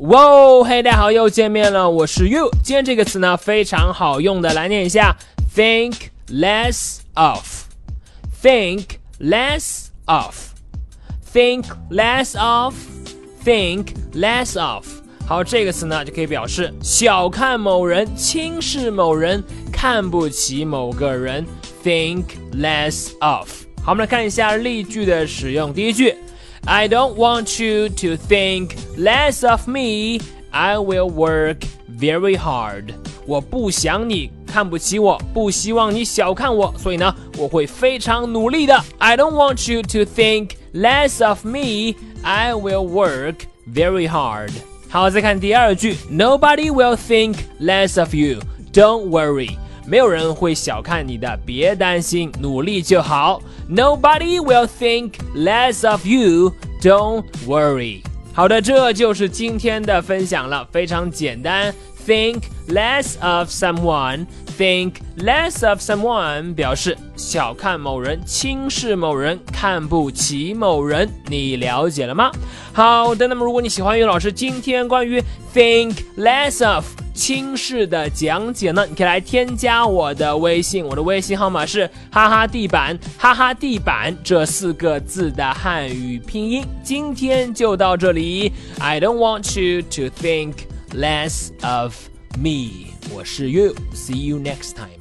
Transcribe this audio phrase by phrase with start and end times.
[0.00, 2.48] 哇，嘿，大家好，又见面了，我是 You。
[2.64, 5.14] 今天这个词呢非常好用的，来念一下
[5.54, 5.94] ：think
[6.30, 8.84] less of，think
[9.20, 14.86] less of，think less of，think less of。
[15.26, 21.44] 好，这个词呢就可以表示小看某人、轻视某人、看不起某个人。
[21.84, 22.24] think
[22.54, 23.50] less of。
[23.84, 25.74] 好，我们来看一下例句的使用。
[25.74, 26.16] 第一句。
[26.69, 30.19] I don't want you to think less of me.
[30.51, 31.57] I will work
[31.99, 32.93] very hard.
[33.27, 38.83] 我不想你看不起我，不希望你小看我，所以呢，我会非常努力的。
[38.97, 41.95] I don't want you to think less of me.
[42.23, 43.35] I will work
[43.71, 44.51] very hard.
[44.89, 48.39] 好，再看第二句，Nobody will think less of you.
[48.71, 49.57] Don't worry.
[49.86, 53.42] 没有人会小看你的，别担心，努力就好。
[53.68, 56.52] Nobody will think less of you.
[56.82, 58.02] Don't worry.
[58.32, 61.74] 好的，这就是今天的分享了，非常简单。
[62.06, 64.26] Think less of someone.
[64.58, 72.30] Think less of someone 表示小看某人、轻视某人、看不起某人，你了解了吗？
[72.72, 75.22] 好的，那么如果你喜欢于老师今天关于
[75.54, 76.84] think less of
[77.14, 86.64] 轻视的讲解呢，你可以来添加我的微信，我的微信号码是哈哈地板哈哈地板这四个字的汉语拼音。
[86.82, 90.54] 今天就到这里，I don't want you to think
[90.94, 91.94] less of
[92.38, 92.94] me。
[93.12, 94.99] 我是 You，see you next time。